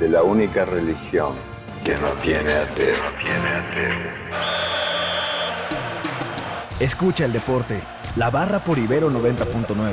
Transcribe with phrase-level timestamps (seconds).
[0.00, 1.34] De la única religión
[1.84, 2.96] que no tiene ateo.
[2.96, 4.20] No tiene ateo.
[6.80, 7.82] Escucha el deporte.
[8.16, 9.92] La barra por Ibero 90.9.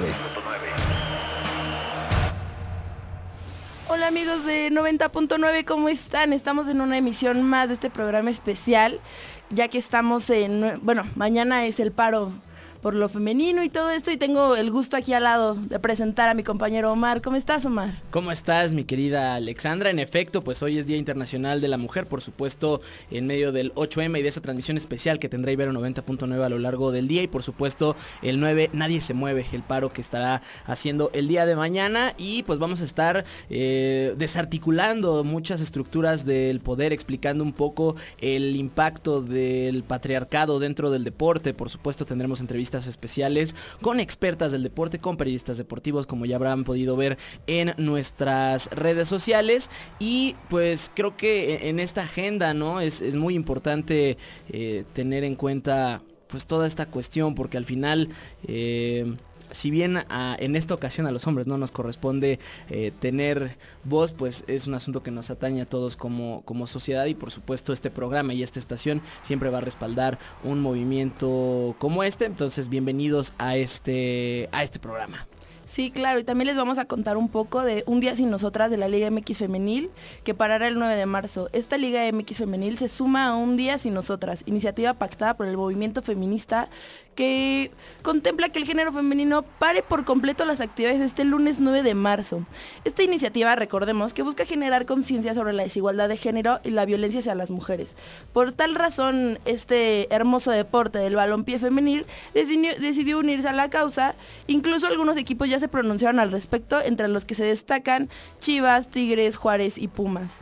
[3.90, 6.32] Hola amigos de 90.9, ¿cómo están?
[6.32, 9.02] Estamos en una emisión más de este programa especial,
[9.49, 12.32] ya que estamos en, bueno, mañana es el paro
[12.81, 16.30] por lo femenino y todo esto y tengo el gusto aquí al lado de presentar
[16.30, 17.22] a mi compañero Omar.
[17.22, 18.02] ¿Cómo estás, Omar?
[18.12, 19.90] ¿Cómo estás, mi querida Alexandra?
[19.90, 23.73] En efecto, pues hoy es Día Internacional de la Mujer, por supuesto, en medio del
[23.73, 27.24] 8M y de esa transmisión especial que tendrá Ibero 90.9 a lo largo del día
[27.24, 31.46] y por supuesto el 9 Nadie se mueve, el paro que estará haciendo el día
[31.46, 37.54] de mañana y pues vamos a estar eh, desarticulando muchas estructuras del poder, explicando un
[37.54, 41.54] poco el impacto del patriarcado dentro del deporte.
[41.54, 46.65] Por supuesto tendremos entrevistas especiales con expertas del deporte, con periodistas deportivos, como ya habrán
[46.65, 49.70] podido ver en nuestras redes sociales.
[49.99, 52.82] Y pues creo que en esta agenda, ¿no?
[52.82, 54.18] Es, es muy importante
[54.49, 58.09] eh, tener en cuenta pues toda esta cuestión, porque al final...
[58.48, 59.15] Eh,
[59.58, 59.98] si bien
[60.38, 64.75] en esta ocasión a los hombres no nos corresponde eh, tener voz, pues es un
[64.75, 68.44] asunto que nos atañe a todos como, como sociedad y por supuesto este programa y
[68.44, 72.25] esta estación siempre va a respaldar un movimiento como este.
[72.25, 75.28] Entonces bienvenidos a este, a este programa.
[75.66, 78.72] Sí, claro, y también les vamos a contar un poco de Un Día Sin Nosotras
[78.72, 79.90] de la Liga MX Femenil,
[80.24, 81.50] que parará el 9 de marzo.
[81.52, 85.58] Esta Liga MX Femenil se suma a Un Día Sin Nosotras, iniciativa pactada por el
[85.58, 86.69] movimiento feminista
[87.18, 87.72] que
[88.03, 92.46] contempla que el género femenino pare por completo las actividades este lunes 9 de marzo.
[92.86, 97.19] Esta iniciativa, recordemos, que busca generar conciencia sobre la desigualdad de género y la violencia
[97.19, 97.96] hacia las mujeres.
[98.34, 102.06] Por tal razón, este hermoso deporte del balompié femenil
[102.36, 104.13] decidió, decidió unirse a la causa.
[104.46, 108.09] Incluso algunos equipos ya se pronunciaron al respecto, entre los que se destacan
[108.40, 110.38] Chivas, Tigres, Juárez y Pumas.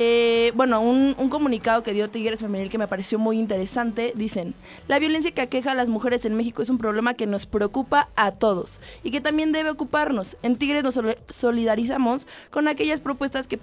[0.00, 4.54] Eh, bueno, un, un, comunicado que dio Tigres Femenil que me pareció muy interesante, dicen,
[4.86, 8.08] la violencia que aqueja a las mujeres en México es un problema que nos preocupa
[8.14, 10.36] a todos y que también debe ocuparnos.
[10.44, 11.00] En Tigres nos
[11.30, 13.58] solidarizamos con aquellas propuestas que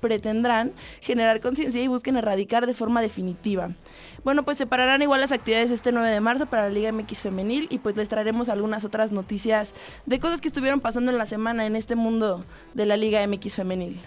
[0.00, 3.68] pretendrán generar conciencia y busquen erradicar de forma definitiva.
[4.24, 7.20] Bueno, pues se pararán igual las actividades este 9 de marzo para la Liga MX
[7.20, 9.74] Femenil y pues les traeremos algunas otras noticias
[10.06, 12.42] de cosas que estuvieron pasando en la semana en este mundo
[12.72, 14.00] de la Liga MX Femenil.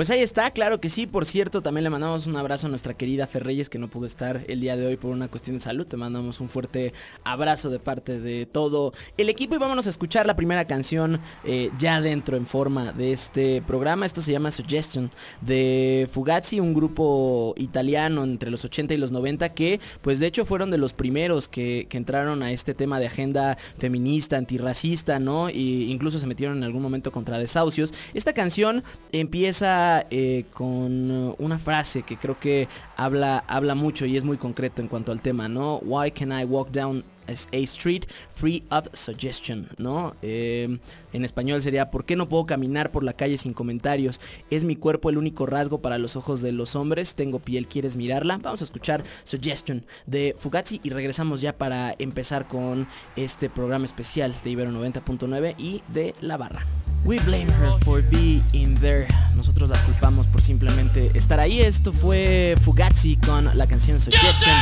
[0.00, 1.06] Pues ahí está, claro que sí.
[1.06, 4.46] Por cierto, también le mandamos un abrazo a nuestra querida Ferreyes que no pudo estar
[4.48, 5.86] el día de hoy por una cuestión de salud.
[5.86, 10.26] Te mandamos un fuerte abrazo de parte de todo el equipo y vámonos a escuchar
[10.26, 14.06] la primera canción eh, ya dentro en forma de este programa.
[14.06, 15.10] Esto se llama Suggestion
[15.42, 20.46] de Fugazzi, un grupo italiano entre los 80 y los 90 que pues de hecho
[20.46, 25.50] fueron de los primeros que, que entraron a este tema de agenda feminista, antirracista, ¿no?
[25.50, 27.92] E incluso se metieron en algún momento contra desahucios.
[28.14, 34.24] Esta canción empieza eh, con una frase que creo que habla, habla mucho y es
[34.24, 35.78] muy concreto en cuanto al tema, ¿no?
[35.78, 37.04] Why can I walk down
[37.52, 40.14] a street free of suggestion, ¿no?
[40.22, 40.78] Eh,
[41.12, 44.20] en español sería ¿Por qué no puedo caminar por la calle sin comentarios?
[44.50, 47.14] ¿Es mi cuerpo el único rasgo para los ojos de los hombres?
[47.14, 47.66] ¿Tengo piel?
[47.66, 48.38] ¿Quieres mirarla?
[48.38, 52.86] Vamos a escuchar Suggestion de Fugazi y regresamos ya para empezar con
[53.16, 56.66] este programa especial de Ibero 90.9 y de La Barra.
[57.04, 59.06] We blame her for being there.
[59.34, 61.60] Nosotros las culpamos por simplemente estar ahí.
[61.60, 64.54] Esto fue Fugazi con la canción Suggestion.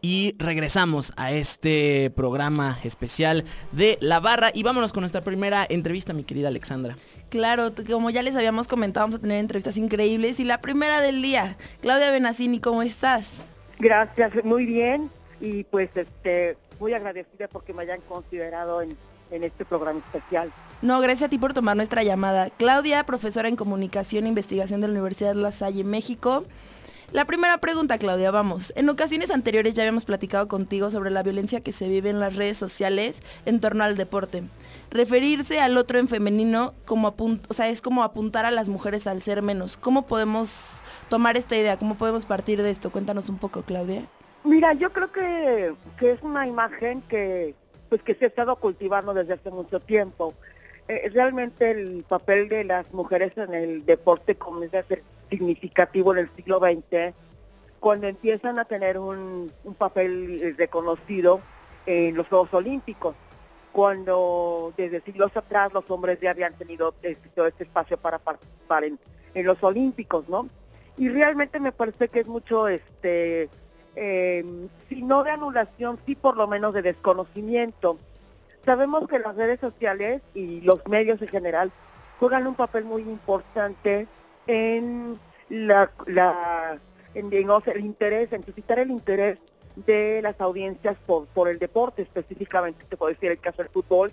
[0.00, 6.14] Y regresamos a este programa especial de La Barra y vámonos con nuestra primera entrevista,
[6.14, 6.96] mi querida Alexandra.
[7.28, 11.20] Claro, como ya les habíamos comentado, vamos a tener entrevistas increíbles y la primera del
[11.20, 13.44] día, Claudia Benassini, ¿cómo estás?
[13.78, 18.96] Gracias, muy bien y pues este muy agradecida porque me hayan considerado en,
[19.30, 20.50] en este programa especial.
[20.82, 22.48] No, gracias a ti por tomar nuestra llamada.
[22.48, 26.46] Claudia, profesora en Comunicación e Investigación de la Universidad La Salle, México.
[27.12, 28.72] La primera pregunta, Claudia, vamos.
[28.76, 32.34] En ocasiones anteriores ya habíamos platicado contigo sobre la violencia que se vive en las
[32.34, 34.44] redes sociales en torno al deporte.
[34.90, 37.14] Referirse al otro en femenino como
[37.48, 39.76] o sea, es como apuntar a las mujeres al ser menos.
[39.76, 41.78] ¿Cómo podemos tomar esta idea?
[41.78, 42.90] ¿Cómo podemos partir de esto?
[42.90, 44.06] Cuéntanos un poco, Claudia.
[44.44, 47.54] Mira, yo creo que, que es una imagen que,
[47.90, 50.32] pues, que se ha estado cultivando desde hace mucho tiempo
[51.12, 56.30] realmente el papel de las mujeres en el deporte comienza a ser significativo en el
[56.36, 57.14] siglo XX,
[57.78, 61.40] cuando empiezan a tener un, papel eh, reconocido
[61.86, 63.14] en los Juegos Olímpicos,
[63.72, 68.84] cuando desde siglos atrás los hombres ya habían tenido este, todo este espacio para participar
[68.84, 68.98] en,
[69.34, 70.48] en los Olímpicos, ¿no?
[70.98, 73.48] Y realmente me parece que es mucho, este,
[73.96, 74.44] eh,
[74.88, 77.98] si no de anulación, sí por lo menos de desconocimiento.
[78.64, 81.72] Sabemos que las redes sociales y los medios en general
[82.18, 84.06] juegan un papel muy importante
[84.46, 85.18] en
[85.48, 85.90] la,
[87.14, 89.38] el interés, en suscitar el interés
[89.76, 94.12] de las audiencias por, por el deporte, específicamente te puedo decir el caso del fútbol,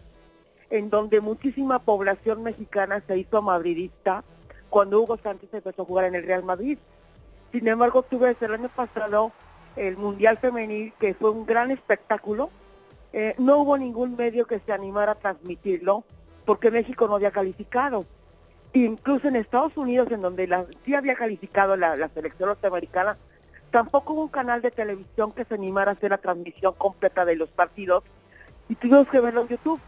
[0.70, 4.24] en donde muchísima población mexicana se hizo madridista
[4.70, 6.78] cuando Hugo Sánchez empezó a jugar en el Real Madrid.
[7.52, 9.32] Sin embargo, tuve el año pasado
[9.76, 12.50] el Mundial Femenil, que fue un gran espectáculo.
[13.20, 16.04] Eh, no hubo ningún medio que se animara a transmitirlo,
[16.46, 18.06] porque México no había calificado.
[18.74, 23.18] Incluso en Estados Unidos, en donde la, sí había calificado la, la selección norteamericana,
[23.72, 27.38] tampoco hubo un canal de televisión que se animara a hacer la transmisión completa de
[27.38, 28.04] los partidos
[28.70, 29.82] y tuvimos que verlo en YouTube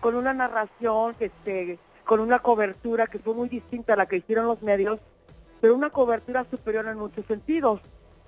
[0.00, 4.46] con una narración este con una cobertura que fue muy distinta a la que hicieron
[4.46, 5.00] los medios
[5.60, 7.80] pero una cobertura superior en muchos sentidos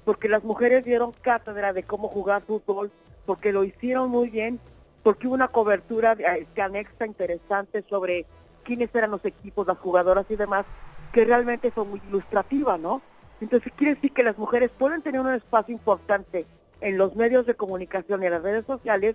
[0.04, 2.90] porque las mujeres dieron cátedra de cómo jugar fútbol
[3.26, 4.60] porque lo hicieron muy bien
[5.02, 8.26] porque hubo una cobertura este, anexa interesante sobre
[8.64, 10.64] quiénes eran los equipos, las jugadoras y demás,
[11.12, 13.02] que realmente fue muy ilustrativa, ¿no?
[13.40, 16.46] Entonces quiere decir que las mujeres pueden tener un espacio importante
[16.80, 19.14] en los medios de comunicación y en las redes sociales,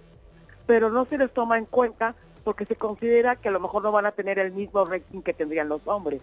[0.68, 3.92] pero no se les toma en cuenta porque se considera que a lo mejor no
[3.92, 6.22] van a tener el mismo rating que tendrían los hombres.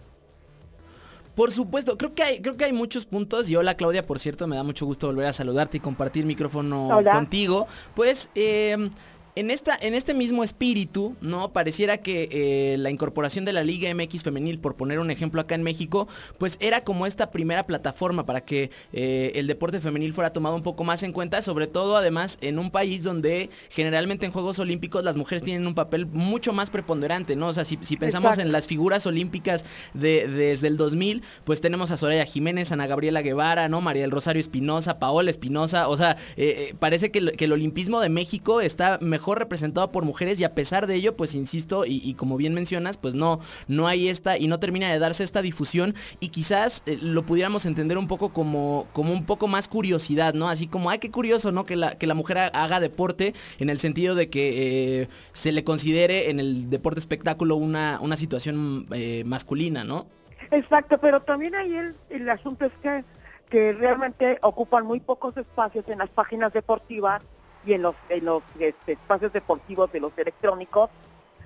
[1.37, 3.47] Por supuesto, creo que hay, creo que hay muchos puntos.
[3.47, 6.89] Y hola Claudia, por cierto, me da mucho gusto volver a saludarte y compartir micrófono
[7.11, 7.67] contigo.
[7.93, 8.89] Pues eh,
[9.37, 11.53] en, esta, en este mismo espíritu, ¿no?
[11.53, 15.53] Pareciera que eh, la incorporación de la Liga MX femenil, por poner un ejemplo acá
[15.53, 16.07] en México,
[16.39, 20.63] pues era como esta primera plataforma para que eh, el deporte femenil fuera tomado un
[20.63, 25.03] poco más en cuenta, sobre todo además en un país donde generalmente en Juegos Olímpicos
[25.03, 27.49] las mujeres tienen un papel mucho más preponderante, ¿no?
[27.49, 31.97] O sea, si, pensamos en las figuras olímpicas de, desde el 2000, pues tenemos a
[31.97, 33.81] Soraya Jiménez, Ana Gabriela Guevara, ¿no?
[33.81, 38.09] María del Rosario Espinosa, Paola Espinosa, o sea, eh, parece que, que el olimpismo de
[38.09, 42.37] México está mejor representado por mujeres y a pesar de ello, pues insisto, y, como
[42.37, 46.29] bien mencionas, pues no, no hay esta y no termina de darse esta difusión y
[46.29, 50.49] quizás eh, lo pudiéramos entender un poco como, como un poco más curiosidad, ¿no?
[50.49, 51.65] Así como, ay, qué curioso, ¿no?
[51.65, 55.63] Que la, que la mujer haga deporte en el sentido de que eh, se le
[55.63, 60.07] considere en el deporte espectáculo una, una situación eh, masculina, ¿no?
[60.51, 63.03] Exacto, pero también ahí el, el asunto es que,
[63.49, 67.21] que realmente ocupan muy pocos espacios en las páginas deportivas
[67.67, 70.89] y en los, en los este, espacios deportivos de los electrónicos,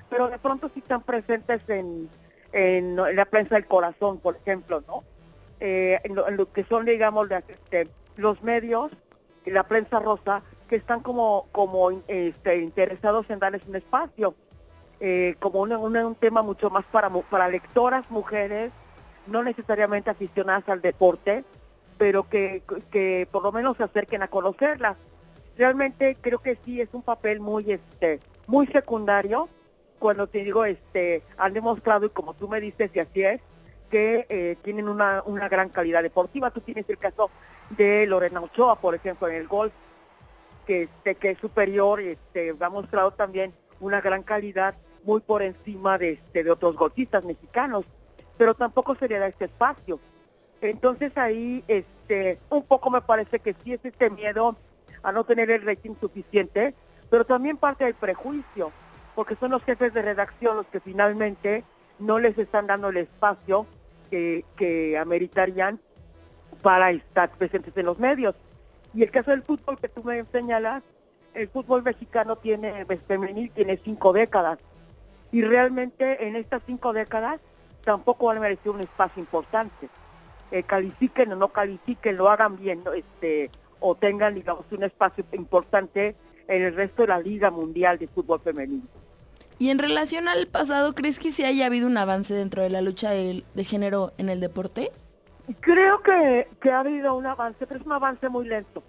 [0.10, 2.10] pero de pronto sí están presentes en,
[2.54, 5.04] en, la prensa del corazón, por ejemplo, ¿no?
[5.60, 8.92] Eh, en, lo, que son, digamos, este, los medios,
[9.46, 14.36] la prensa rosa, que están como, como este, interesados en darles un espacio,
[15.00, 18.72] eh, como un tema mucho más para, para lectoras mujeres,
[19.26, 21.44] no necesariamente aficionadas al deporte,
[21.98, 24.98] pero que, que por lo menos se acerquen a conocerlas
[25.57, 29.50] realmente creo que sí es un papel muy este muy secundario
[30.00, 33.42] cuando te digo este han demostrado y como tú me dices y así es
[33.89, 36.50] que eh, tienen una, una gran calidad deportiva.
[36.50, 37.29] Tú tienes el caso
[37.70, 39.74] de Lorena Ochoa por ejemplo en el golf
[40.65, 45.98] que este que es superior este ha mostrado también una gran calidad muy por encima
[45.98, 47.86] de este de otros golfistas mexicanos
[48.38, 50.00] pero tampoco se le da este espacio.
[50.62, 54.58] Entonces ahí este un poco me parece que sí es este miedo
[55.03, 56.75] a no tener el rating suficiente,
[57.10, 58.72] pero también parte del prejuicio,
[59.15, 61.63] porque son los jefes de redacción los que finalmente
[62.00, 63.65] no les están dando el espacio
[64.10, 65.79] que, que ameritarían
[66.62, 68.36] para estar presentes en los medios.
[68.93, 70.84] Y el caso del fútbol que tú me señalas,
[71.34, 74.60] el fútbol mexicano tiene, femenil tiene cinco décadas.
[75.31, 77.39] Y realmente en estas cinco décadas
[77.86, 79.89] tampoco han merecido un espacio importante.
[80.51, 83.50] Eh, califiquen o no califiquen, lo hagan bien, este,
[83.82, 86.16] o tengan, digamos, un espacio importante
[86.48, 88.84] en el resto de la Liga Mundial de Fútbol Femenino.
[89.60, 92.82] Y en relación al pasado, ¿crees que sí haya habido un avance dentro de la
[92.82, 94.92] lucha de, género en el deporte?
[95.60, 98.82] Creo que, que, ha habido un avance, pero es un avance muy lento.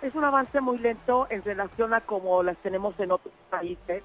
[0.00, 4.02] Es un avance muy lento en relación a como las tenemos en otros países,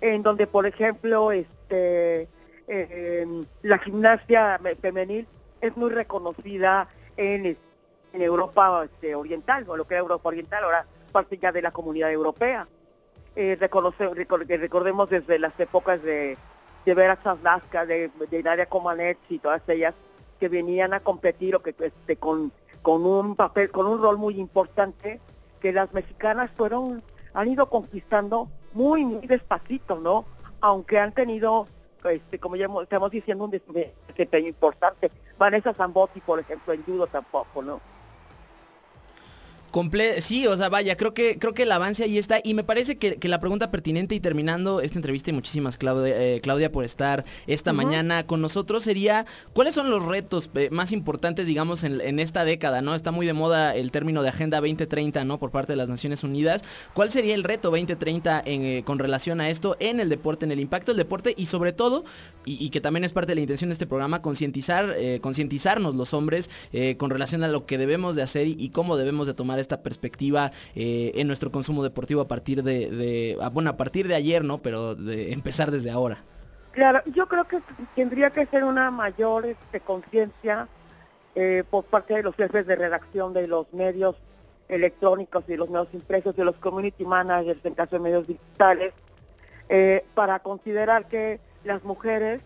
[0.00, 2.28] en donde, por ejemplo, este,
[2.68, 3.26] eh,
[3.62, 5.26] la gimnasia femenil
[5.60, 7.56] es muy reconocida en,
[8.12, 11.70] en Europa este, Oriental, o lo que era Europa Oriental, ahora parte ya de la
[11.70, 12.66] comunidad europea.
[13.36, 13.56] eh,
[14.56, 16.36] recordemos desde las épocas de,
[16.84, 17.18] de Vera
[17.86, 18.68] de, de Nadia
[19.28, 19.94] y todas ellas
[20.38, 22.52] que venían a competir o que este, con,
[22.82, 25.20] con un papel, con un rol muy importante
[25.60, 27.02] que las mexicanas fueron,
[27.34, 30.24] han ido conquistando muy, muy despacito, ¿no?
[30.60, 31.66] Aunque han tenido,
[32.04, 35.10] este, como ya estamos diciendo, un desempeño importante.
[35.38, 37.80] Vanessa Zambotti, por ejemplo, en judo tampoco, ¿no?
[39.70, 42.40] Comple sí, o sea, vaya, creo que, creo que el avance ahí está.
[42.42, 46.40] Y me parece que, la pregunta pertinente y terminando esta entrevista, y muchísimas Claudia, eh,
[46.40, 51.46] Claudia por estar esta mañana con nosotros, sería ¿cuáles son los retos eh, más importantes,
[51.46, 52.82] digamos, en, esta década?
[52.82, 52.96] ¿no?
[52.96, 55.38] Está muy de moda el término de Agenda 2030, ¿no?
[55.38, 56.62] Por parte de las Naciones Unidas.
[56.92, 60.52] ¿Cuál sería el reto 2030 en, eh, con relación a esto en el deporte, en
[60.52, 62.04] el impacto del deporte y sobre todo,
[62.44, 66.50] y, que también es parte de la intención de este programa, concientizar, concientizarnos los hombres
[66.96, 70.52] con relación a lo que debemos de hacer y cómo debemos de tomar esta perspectiva
[70.74, 74.58] eh, en nuestro consumo deportivo a partir de, ah, bueno, a partir de ayer, ¿no?
[74.58, 76.24] Pero de empezar desde ahora.
[76.72, 77.60] Claro, yo creo que
[77.96, 80.68] tendría que ser una mayor este, conciencia
[81.34, 84.16] eh, por parte de los jefes de redacción de los medios
[84.68, 88.92] electrónicos y los medios impresos y los community managers en caso de medios digitales,
[89.68, 92.40] eh, para considerar que las mujeres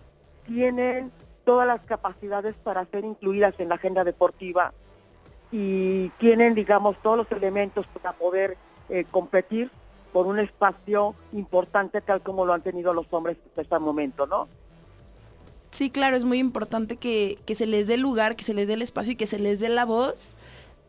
[0.46, 1.12] tienen
[1.44, 4.72] todas las capacidades para ser incluidas en la agenda deportiva
[5.56, 8.56] y tienen, digamos, todos los elementos para poder
[8.88, 9.70] eh, competir
[10.12, 14.48] por un espacio importante tal como lo han tenido los hombres hasta este momento, ¿no?
[15.70, 18.82] Sí, claro, es muy importante que, se les dé lugar, que se les dé el
[18.82, 20.34] espacio y que se les dé la voz.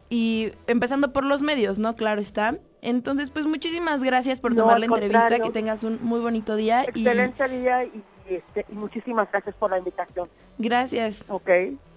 [0.10, 1.96] Y empezando por los medios, ¿no?
[1.96, 2.58] Claro está.
[2.82, 6.86] Entonces, pues muchísimas gracias por tomar la entrevista, que tengas un muy bonito día.
[6.86, 10.28] Excelente día y, este, y muchísimas gracias por la invitación.
[10.58, 11.24] Gracias.
[11.28, 11.50] Ok,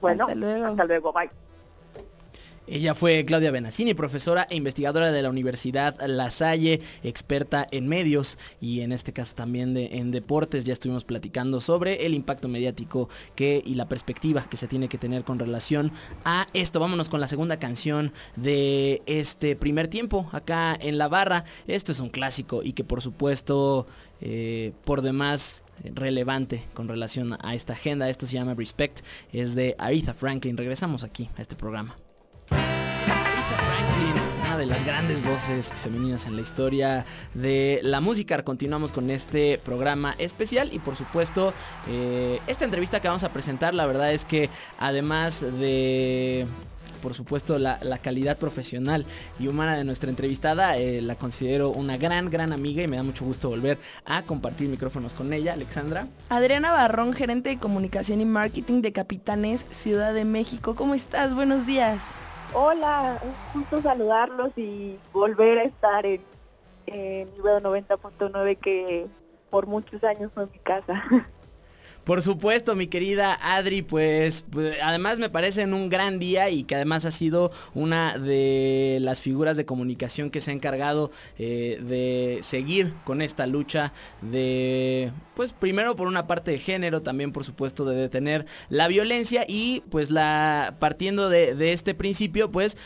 [0.02, 0.25] bueno.
[0.25, 0.66] Hasta luego.
[0.66, 1.30] Hasta luego, bye.
[2.70, 8.37] Ella fue Claudia Benassini, profesora e investigadora de la Universidad La Salle, experta en medios
[8.60, 10.64] y en este caso también de, en deportes.
[10.64, 14.98] Ya estuvimos platicando sobre el impacto mediático que, y la perspectiva que se tiene que
[14.98, 15.92] tener con relación
[16.26, 16.78] a esto.
[16.78, 21.44] Vámonos con la segunda canción de este primer tiempo acá en la barra.
[21.66, 23.87] Esto es un clásico y que por supuesto
[24.20, 28.10] eh, por demás relevante con relación a esta agenda.
[28.10, 29.00] Esto se llama Respect,
[29.32, 30.58] es de Aretha Franklin.
[30.58, 31.96] Regresamos aquí a este programa
[34.42, 37.04] una de las grandes voces femeninas en la historia
[37.35, 38.42] de la música.
[38.42, 41.52] Continuamos con este programa especial y por supuesto
[41.88, 46.47] eh, esta entrevista que vamos a presentar, la verdad es que además de
[46.99, 49.06] por supuesto la, calidad profesional
[49.38, 50.76] y humana de nuestra entrevistada.
[50.78, 54.68] Eh, la considero una gran, gran amiga y me da mucho gusto volver a compartir
[54.68, 55.52] micrófonos con ella.
[55.52, 56.08] Alexandra.
[56.28, 60.75] Adriana Barrón, gerente de comunicación y marketing de Capitanes Ciudad de México.
[60.75, 61.35] ¿Cómo estás?
[61.35, 62.02] Buenos días.
[62.52, 66.25] Hola, un gusto saludarlos y volver a estar en,
[66.87, 69.07] en 90.9 que
[69.50, 71.05] por muchos años fue mi casa.
[72.08, 76.62] Por supuesto, mi querida Adri, pues, pues, además me parece en un gran día y
[76.62, 81.78] que además ha sido una de las figuras de comunicación que se ha encargado eh,
[81.86, 87.44] de seguir con esta lucha de, pues primero por una parte de género, también por
[87.44, 92.78] supuesto de detener la violencia y pues la partiendo de, este principio, pues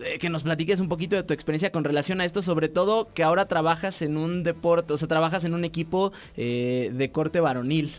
[0.00, 3.12] eh, que nos platiques un poquito de tu experiencia con relación a esto, sobre todo
[3.12, 7.40] que ahora trabajas en un deporte, o sea, trabajas en un equipo eh, de corte
[7.40, 7.92] varonil.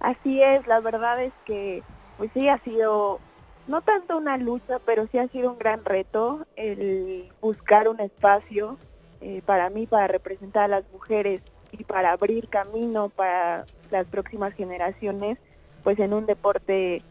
[0.00, 1.82] Así es, la verdad es que
[2.16, 3.20] pues sí ha sido
[3.66, 8.78] no tanto una lucha, pero sí ha sido un gran reto el buscar un espacio
[9.20, 11.42] eh, para mí, para representar a las mujeres
[11.72, 15.38] y para abrir camino para las próximas generaciones,
[15.84, 17.02] pues en un deporte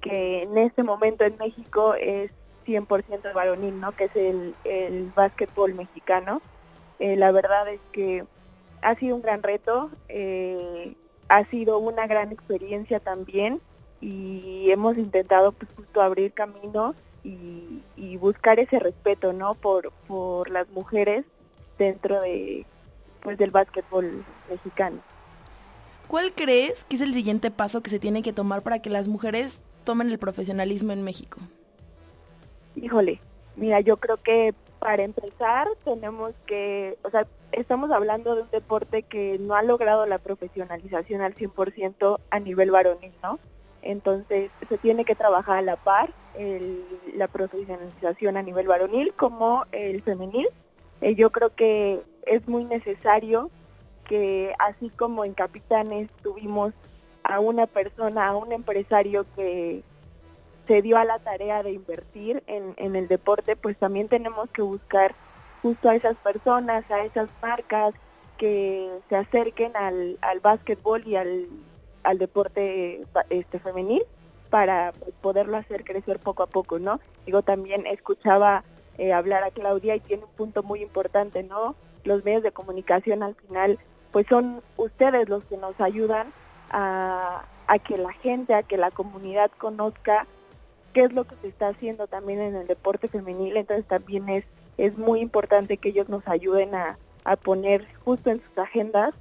[0.00, 2.30] que en este momento en México es
[2.66, 3.92] 100% varonil, ¿no?
[3.92, 6.40] Que es el, el básquetbol mexicano.
[6.98, 8.24] Eh, la verdad es que
[8.82, 9.90] ha sido un gran reto.
[10.08, 10.94] Eh,
[11.30, 13.60] ha sido una gran experiencia también
[14.00, 17.82] y hemos intentado pues justo abrir camino y,
[18.16, 21.24] buscar ese respeto no por, por las mujeres
[21.78, 22.66] dentro de
[23.22, 25.00] pues del básquetbol mexicano.
[26.06, 29.08] ¿Cuál crees que es el siguiente paso que se tiene que tomar para que las
[29.08, 31.38] mujeres tomen el profesionalismo en México?
[32.76, 33.20] Híjole,
[33.56, 39.02] mira, yo creo que para empezar tenemos que, o sea, estamos hablando de un deporte
[39.02, 43.38] que no ha logrado la profesionalización al 100% a nivel varonil, ¿no?
[43.82, 46.12] Entonces se tiene que trabajar a la par
[47.14, 50.48] la profesionalización a nivel varonil como el femenil.
[51.00, 53.50] Eh, yo creo que es muy necesario
[54.04, 56.72] que así como en Capitanes tuvimos
[57.22, 59.82] a una persona, a un empresario que
[60.70, 64.62] se dio a la tarea de invertir en, en el deporte, pues también tenemos que
[64.62, 65.16] buscar
[65.62, 67.92] justo a esas personas, a esas marcas
[68.38, 71.48] que se acerquen al, al básquetbol y al,
[72.04, 74.04] al deporte este femenil
[74.48, 77.00] para poderlo hacer crecer poco a poco, ¿no?
[77.26, 78.62] Digo, también escuchaba
[78.96, 81.74] eh, hablar a Claudia y tiene un punto muy importante, ¿no?
[82.04, 83.80] Los medios de comunicación al final,
[84.12, 86.32] pues son ustedes los que nos ayudan
[86.70, 90.28] a, a que la gente, a que la comunidad conozca
[90.92, 94.44] qué es lo que se está haciendo también en el deporte femenil, entonces también es,
[94.78, 99.14] es muy importante que ellos nos ayuden a, a poner justo en sus agendas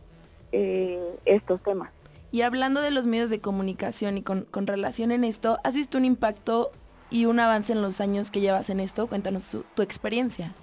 [0.51, 1.91] eh, estos temas.
[2.31, 5.97] Y hablando de los medios de comunicación y con, con, relación en esto, ¿has visto
[5.97, 6.71] un impacto
[7.09, 9.07] y un avance en los años que llevas en esto?
[9.07, 10.53] Cuéntanos tu, experiencia.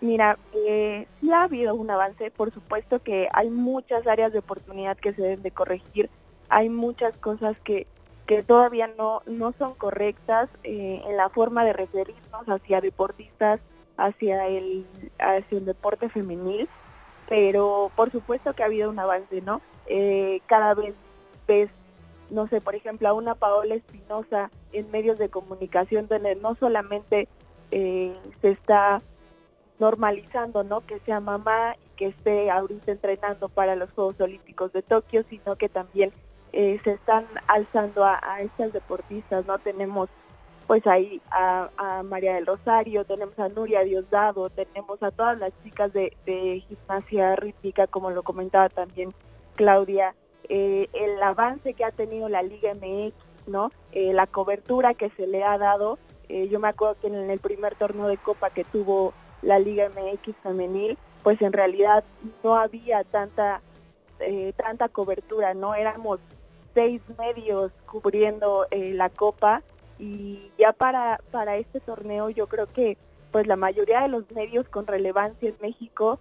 [0.00, 4.96] Mira, eh, sí ha habido un avance, por supuesto que hay muchas áreas de oportunidad
[4.96, 6.08] que se deben de corregir,
[6.48, 7.86] hay muchas cosas que,
[8.30, 13.58] que todavía no, no son correctas eh, en la forma de referirnos hacia deportistas,
[13.96, 14.86] hacia el,
[15.18, 16.68] hacia el deporte femenil,
[17.28, 19.60] pero por supuesto que ha habido un avance, ¿no?
[19.86, 20.94] Eh, cada vez
[21.48, 21.70] ves,
[22.30, 27.26] no sé, por ejemplo, a una Paola Espinosa en medios de comunicación donde no solamente
[27.72, 29.02] eh, se está
[29.80, 30.82] normalizando, ¿no?
[30.82, 35.56] Que sea mamá y que esté ahorita entrenando para los Juegos Olímpicos de Tokio, sino
[35.56, 36.12] que también
[36.52, 39.58] eh, se están alzando a, a estas deportistas, ¿no?
[39.58, 40.08] Tenemos
[40.70, 45.92] pues ahí a, María del Rosario, tenemos a Nuria Diosdado, tenemos a todas las chicas
[45.92, 46.14] de,
[46.68, 49.12] gimnasia rítmica, como lo comentaba también
[49.56, 50.14] Claudia,
[50.48, 53.12] eh, el avance que ha tenido la Liga MX,
[53.48, 53.72] ¿no?
[53.90, 55.98] Eh, la cobertura que se le ha dado.
[56.28, 59.88] Eh, yo me acuerdo que en el primer torneo de Copa que tuvo la Liga
[59.88, 62.04] MX femenil, pues en realidad
[62.44, 63.60] no había tanta
[64.56, 65.74] tanta cobertura, ¿no?
[65.74, 66.20] Éramos
[66.74, 69.62] seis medios cubriendo la Copa
[69.98, 72.96] y ya para para este torneo yo creo que
[73.32, 76.18] pues la mayoría de los medios con relevancia en México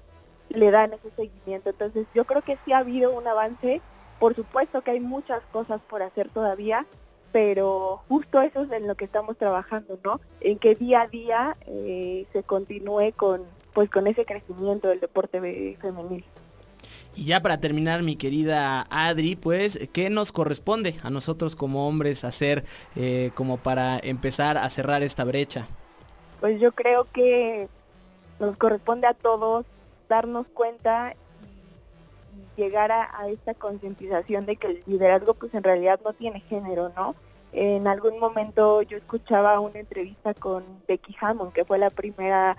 [0.49, 1.69] le dan ese seguimiento.
[1.69, 3.81] Entonces yo creo que sí ha habido un avance
[4.19, 6.85] por supuesto que hay muchas cosas por hacer todavía,
[7.31, 10.19] pero justo eso es en lo que estamos trabajando, ¿no?
[10.41, 13.43] En que día a día eh, se continúe con,
[13.73, 15.39] pues, con ese crecimiento del deporte
[15.79, 16.25] femenil.
[17.15, 22.23] Y ya para terminar, mi querida Adri, pues, ¿qué nos corresponde a nosotros como hombres
[22.23, 22.63] hacer
[22.95, 25.67] eh, como para empezar a cerrar esta brecha?
[26.39, 27.67] Pues yo creo que
[28.39, 29.65] nos corresponde a todos
[30.07, 31.15] darnos cuenta
[32.55, 37.15] llegar a, esta concientización de que el liderazgo pues en realidad no tiene género, ¿no?
[37.51, 42.57] En algún momento yo escuchaba una entrevista con Becky Hammond, que fue la primera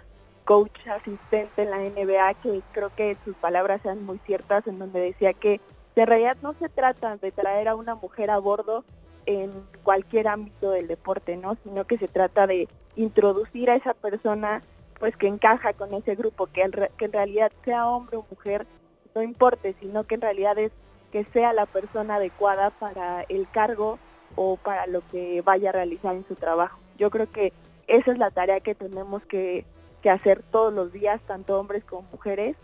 [0.50, 4.98] coach asistente en la NBA, que creo que sus palabras sean muy ciertas, en donde
[4.98, 5.60] decía que
[5.94, 8.84] en realidad no se trata de traer a una mujer a bordo
[9.26, 9.52] en
[9.84, 11.56] cualquier ámbito del deporte, ¿no?
[11.62, 14.60] Sino que se trata de introducir a esa persona
[14.98, 18.66] pues que encaja con ese grupo, que, que en realidad sea hombre o mujer,
[19.14, 20.72] no importe, sino que en realidad es
[21.12, 24.00] que sea la persona adecuada para el cargo
[24.34, 26.80] o para lo que vaya a realizar en su trabajo.
[26.98, 27.52] Yo creo que
[27.86, 29.64] esa es la tarea que tenemos que,
[30.08, 32.56] hacer todos los días, tanto hombres como mujeres,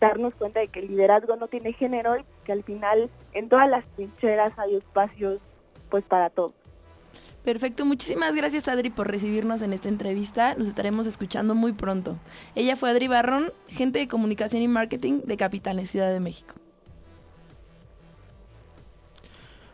[0.00, 3.68] darnos cuenta de que el liderazgo no tiene género y que al final en todas
[3.68, 5.40] las trincheras hay espacios
[5.90, 6.52] pues para todos.
[7.44, 10.54] Perfecto, muchísimas gracias Adri por recibirnos en esta entrevista.
[10.54, 12.16] Nos estaremos escuchando muy pronto.
[12.54, 16.54] Ella fue Adri Barrón, gente de comunicación y marketing de Capitales Ciudad de México.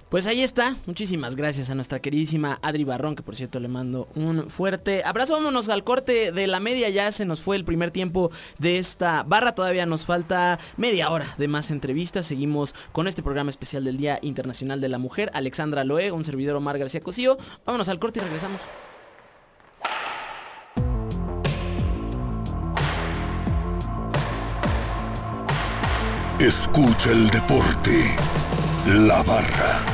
[0.09, 4.09] Pues ahí está, muchísimas gracias a nuestra queridísima Adri Barrón, que por cierto le mando
[4.15, 5.35] un fuerte abrazo.
[5.35, 9.23] Vámonos al corte de la media, ya se nos fue el primer tiempo de esta
[9.23, 12.25] barra, todavía nos falta media hora de más entrevistas.
[12.25, 15.31] Seguimos con este programa especial del Día Internacional de la Mujer.
[15.35, 17.37] Alexandra Loé, un servidor Omar García Cosío.
[17.67, 18.63] Vámonos al corte y regresamos.
[26.41, 28.17] Escucha el deporte.
[28.89, 29.85] La barra.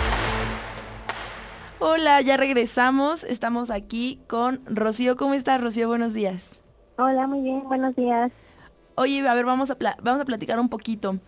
[1.81, 3.25] Hola, ya regresamos.
[3.25, 5.17] Estamos aquí con Rocío.
[5.17, 5.89] ¿Cómo estás, Rocío?
[5.89, 6.61] Buenos días.
[6.97, 8.31] Hola, muy bien, buenos días.
[8.95, 11.19] Oye, a ver, vamos a, vamos a platicar un poquito.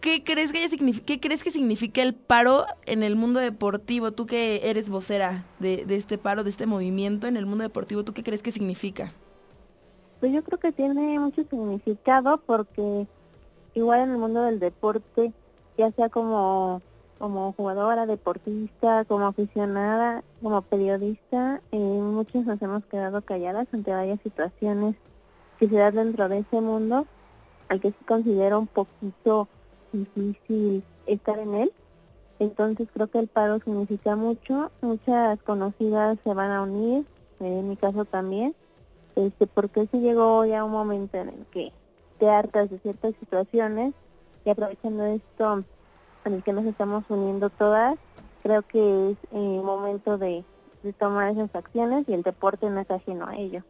[0.00, 0.68] ¿Qué crees, que
[1.04, 4.12] ¿Qué crees que significa el paro en el mundo deportivo?
[4.12, 8.04] Tú que eres vocera de, de este paro, de este movimiento en el mundo deportivo,
[8.04, 9.12] ¿tú qué crees que significa?
[10.20, 13.08] Pues yo creo que tiene mucho significado porque
[13.74, 15.32] igual en el mundo del deporte,
[15.76, 16.82] ya sea como
[17.18, 24.20] como jugadora, deportista, como aficionada, como periodista, eh, muchos nos hemos quedado calladas ante varias
[24.22, 24.96] situaciones
[25.58, 27.06] que se dan dentro de ese mundo,
[27.68, 29.48] al que se considera un poquito
[29.92, 31.72] difícil estar en él.
[32.40, 37.06] Entonces creo que el paro significa mucho, muchas conocidas se van a unir,
[37.40, 38.54] en mi caso también,
[39.16, 41.72] este, porque sí llegó ya un momento en el que
[42.18, 43.94] te hartas de ciertas situaciones
[44.44, 45.64] y aprovechando esto
[46.24, 47.96] en el que nos estamos uniendo todas,
[48.42, 50.44] creo que es eh, momento de,
[50.82, 53.64] de tomar esas acciones y el deporte no es ajeno a ello.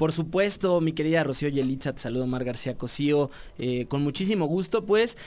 [0.00, 4.86] Por supuesto, mi querida Rocío Yelitza, te saludo Mar García Cosío, eh, con muchísimo gusto.
[4.86, 5.18] Pues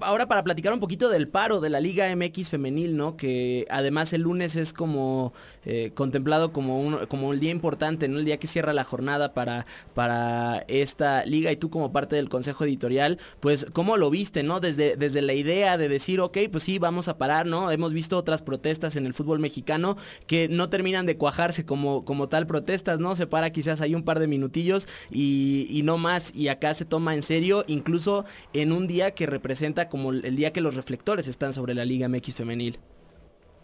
[0.00, 3.16] ahora para platicar un poquito del paro de la Liga MX femenil, ¿no?
[3.16, 5.32] Que además el lunes es como
[5.64, 8.20] eh, contemplado como un, como el día importante, ¿no?
[8.20, 12.28] El día que cierra la jornada para, para esta liga y tú como parte del
[12.28, 14.60] consejo editorial, pues cómo lo viste, ¿no?
[14.60, 17.72] Desde, desde la idea de decir, ok, pues sí, vamos a parar, ¿no?
[17.72, 19.96] Hemos visto otras protestas en el fútbol mexicano
[20.28, 23.16] que no terminan de cuajarse como, como tal protestas, ¿no?
[23.16, 26.34] Se para quizás hay un par de minutillos y, no más.
[26.34, 30.52] Y acá se toma en serio, incluso en un día que representa como el día
[30.52, 32.78] que los reflectores están sobre la Liga MX femenil.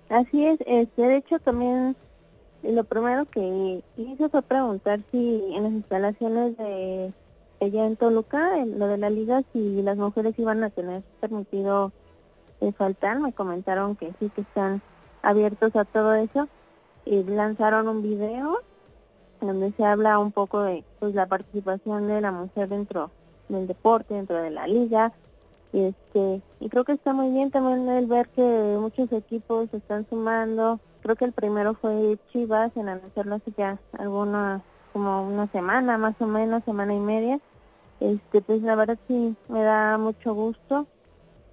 [0.08, 1.96] Así es, este, de hecho también
[2.62, 7.12] lo primero que hice fue preguntar si en las instalaciones de
[7.60, 11.92] ella en Toluca, en lo de la liga, si las mujeres iban a tener permitido
[12.60, 13.18] eh, faltar.
[13.20, 14.82] Me comentaron que sí, que están
[15.22, 16.48] abiertos a todo eso.
[17.04, 18.62] Y lanzaron un video
[19.40, 23.10] donde se habla un poco de pues la participación de la mujer dentro
[23.48, 25.12] del deporte, dentro de la liga.
[25.72, 30.06] Este y creo que está muy bien también el ver que muchos equipos se están
[30.08, 30.80] sumando.
[31.02, 36.14] Creo que el primero fue Chivas en anunciarlo hace ya alguna como una semana más
[36.20, 37.40] o menos, semana y media.
[38.00, 40.86] Este pues la verdad sí me da mucho gusto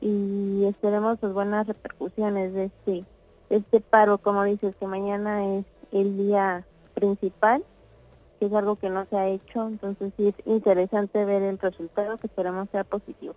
[0.02, 3.06] y esperemos pues buenas repercusiones de este
[3.50, 6.66] este paro, como dices, que mañana es el día
[6.96, 7.64] principal
[8.46, 12.28] es algo que no se ha hecho, entonces sí es interesante ver el resultado que
[12.28, 13.36] esperamos sea positivo.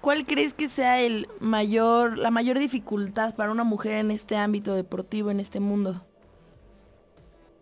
[0.00, 4.74] ¿Cuál crees que sea el mayor, la mayor dificultad para una mujer en este ámbito
[4.74, 6.02] deportivo, en este mundo?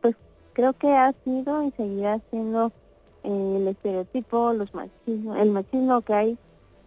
[0.03, 0.15] Pues
[0.53, 2.73] creo que ha sido y seguirá siendo
[3.25, 6.39] eh, el estereotipo, los machismos, el machismo que hay,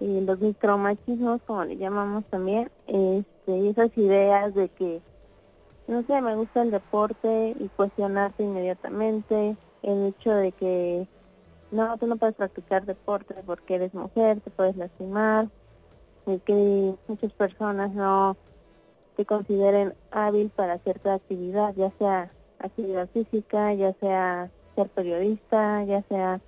[0.01, 5.01] eh, los micromachismos, como le llamamos también, este, esas ideas de que,
[5.87, 11.07] no sé, me gusta el deporte y cuestionarte inmediatamente, el hecho de que
[11.71, 15.49] no, tú no puedes practicar deporte porque eres mujer, te puedes lastimar,
[16.25, 18.37] de que muchas personas no
[19.15, 26.01] te consideren hábil para cierta actividad, ya sea actividad física, ya sea ser periodista, ya
[26.03, 26.39] sea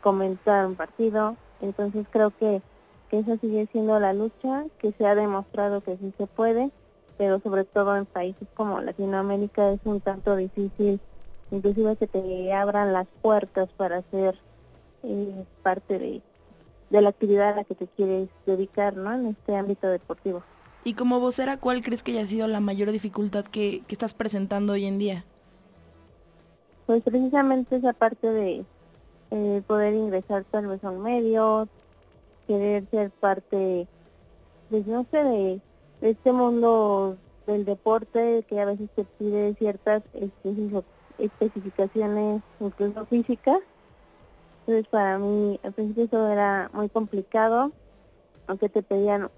[0.00, 1.36] comentar un partido.
[1.60, 2.62] Entonces creo que,
[3.08, 6.70] que esa sigue siendo la lucha, que se ha demostrado que sí se puede,
[7.16, 11.00] pero sobre todo en países como Latinoamérica es un tanto difícil
[11.50, 14.38] inclusive que te abran las puertas para ser
[15.02, 16.22] eh, parte de,
[16.90, 19.12] la actividad a la que te quieres dedicar ¿no?
[19.12, 20.42] en este ámbito deportivo.
[20.84, 24.74] Y como vocera, ¿cuál crees que haya sido la mayor dificultad que, que estás presentando
[24.74, 25.24] hoy en día?
[26.86, 28.64] Pues precisamente esa parte de
[29.32, 31.68] eh, poder ingresar tal vez a un medio,
[32.46, 33.88] querer ser parte,
[34.70, 35.60] pues no sé, de,
[36.00, 40.54] este mundo del deporte que a veces te pide ciertas este,
[41.18, 43.58] especificaciones incluso físicas.
[44.60, 47.72] Entonces para mí al principio eso era muy complicado,
[48.46, 49.30] aunque te pedían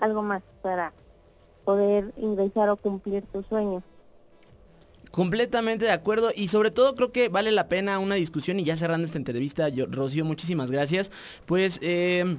[0.00, 0.92] algo más para
[1.64, 3.82] poder ingresar o cumplir tu sueño.
[5.10, 8.76] Completamente de acuerdo y sobre todo creo que vale la pena una discusión y ya
[8.76, 11.10] cerrando esta entrevista, yo, Rocío, muchísimas gracias.
[11.46, 11.78] Pues...
[11.82, 12.36] Eh,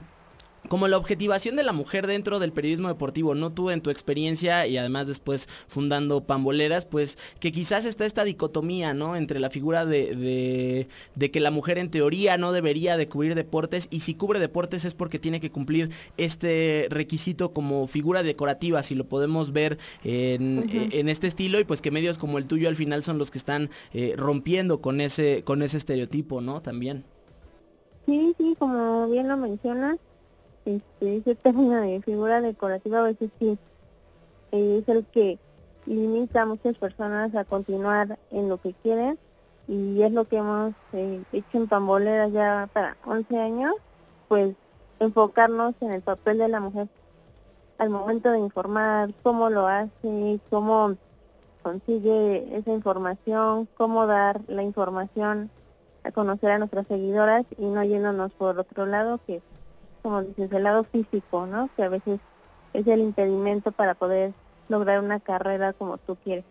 [0.69, 4.67] como la objetivación de la mujer dentro del periodismo deportivo, no tú en tu experiencia
[4.67, 9.15] y además después fundando Pamboleras, pues que quizás está esta dicotomía, ¿no?
[9.15, 13.87] Entre la figura de, de, que la mujer en teoría no debería de cubrir deportes
[13.89, 18.95] y si cubre deportes es porque tiene que cumplir este requisito como figura decorativa, si
[18.95, 22.75] lo podemos ver en, en este estilo y pues que medios como el tuyo al
[22.75, 26.61] final son los que están eh, rompiendo con ese, con ese estereotipo, ¿no?
[26.61, 27.03] También.
[28.05, 29.97] Sí, sí, como bien lo mencionas,
[30.65, 33.57] este, ese término de figura decorativa a veces sí
[34.51, 35.37] es el que
[35.85, 39.19] limita a muchas personas a continuar en lo que quieren
[39.67, 43.73] y es lo que hemos eh, hecho en Pamboleras ya para 11 años,
[44.27, 44.55] pues
[44.99, 46.87] enfocarnos en el papel de la mujer
[47.77, 50.95] al momento de informar, cómo lo hace, cómo
[51.61, 55.49] consigue esa información, cómo dar la información
[56.03, 59.41] a conocer a nuestras seguidoras y no yéndonos por otro lado que
[60.05, 61.67] como dices, el lado físico, ¿no?
[61.75, 62.19] Que a veces
[62.73, 64.33] es el impedimento para poder
[64.69, 66.45] lograr una carrera como tú quieres.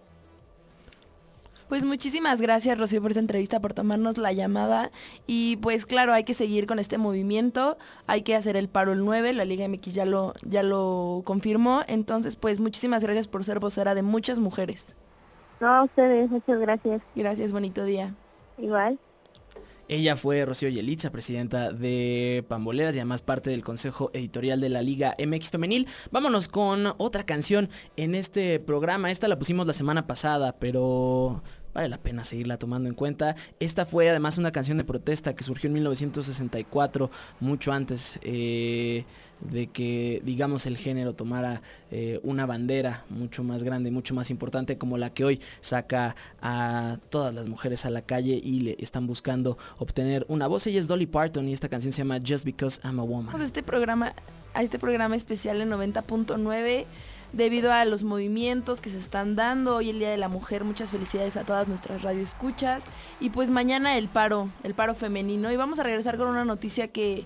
[1.69, 4.91] Pues muchísimas gracias Rocío por esta entrevista, por tomarnos la llamada
[5.29, 9.05] y pues claro, hay que seguir con este movimiento, hay que hacer el paro el
[9.05, 13.61] 9, la Liga MX ya lo, ya lo confirmó, entonces pues muchísimas gracias por ser
[13.61, 14.97] vocera de muchas mujeres.
[15.61, 17.03] No, a ustedes, muchas gracias.
[17.15, 18.17] Gracias, bonito día.
[18.59, 18.99] Igual.
[19.89, 24.83] Ella fue Rocío Yelitza, presidenta de Pamboleras y además parte del consejo editorial de la
[24.83, 25.87] Liga MX Femenil.
[26.11, 29.11] Vámonos con otra canción en este programa.
[29.11, 31.43] Esta la pusimos la semana pasada, pero
[31.75, 33.37] vale la pena seguirla tomando en cuenta.
[33.61, 37.11] Esta fue además una canción de protesta que surgió en 1964,
[37.41, 39.05] mucho antes eh,
[39.41, 44.79] de que, digamos, el género tomara eh, una bandera mucho más grande, mucho más importante
[44.79, 49.07] como la que hoy saca a todas las mujeres a la calle y le están
[49.07, 50.67] buscando obtener una voz.
[50.67, 53.43] Ella es Dolly Parton y esta canción se llama Just Because I'm a Woman.
[53.43, 54.15] Este programa,
[54.55, 56.87] a este programa especial en 90.9
[57.35, 60.65] debido a los movimientos que se están dando hoy el Día de la Mujer.
[60.65, 62.85] Muchas felicidades a todas nuestras radioescuchas.
[63.21, 65.51] Y pues mañana el paro, el paro femenino.
[65.53, 67.25] Y vamos a regresar con una noticia que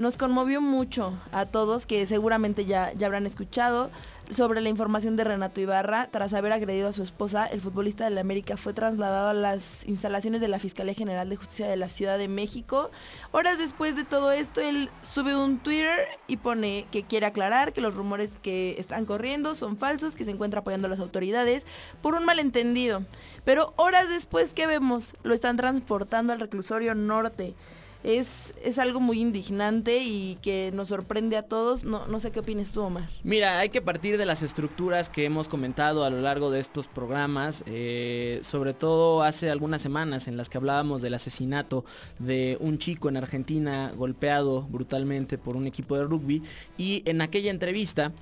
[0.00, 3.90] nos conmovió mucho a todos, que seguramente ya, ya habrán escuchado
[4.30, 6.08] sobre la información de Renato Ibarra.
[6.10, 9.86] Tras haber agredido a su esposa, el futbolista de la América fue trasladado a las
[9.86, 12.90] instalaciones de la Fiscalía General de Justicia de la Ciudad de México.
[13.30, 17.82] Horas después de todo esto, él sube un Twitter y pone que quiere aclarar que
[17.82, 21.66] los rumores que están corriendo son falsos, que se encuentra apoyando a las autoridades
[22.00, 23.04] por un malentendido.
[23.44, 25.14] Pero horas después, ¿qué vemos?
[25.24, 27.54] Lo están transportando al reclusorio norte
[28.02, 31.84] es, es algo muy indignante y que nos sorprende a todos.
[31.84, 33.08] No, no sé qué opinas tú, Omar.
[33.22, 36.86] Mira, hay que partir de las estructuras que hemos comentado a lo largo de estos
[36.86, 41.84] programas, eh, sobre todo hace algunas semanas en las que hablábamos del asesinato
[42.18, 46.42] de un chico en Argentina golpeado brutalmente por un equipo de rugby
[46.76, 48.12] y en aquella entrevista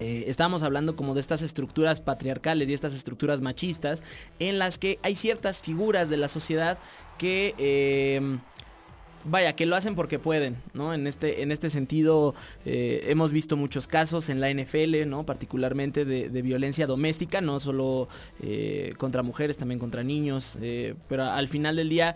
[0.00, 4.02] eh, estábamos hablando como de estas estructuras patriarcales y estas estructuras machistas
[4.38, 6.78] en las que hay ciertas figuras de la sociedad
[7.18, 8.38] que eh,
[9.28, 10.94] vaya, que lo hacen porque pueden, ¿no?
[10.94, 15.24] En este, en este sentido eh, hemos visto muchos casos en la NFL, ¿no?
[15.26, 18.08] Particularmente de, violencia doméstica, no solo
[18.40, 22.14] eh, contra mujeres, también contra niños, eh, pero al final del día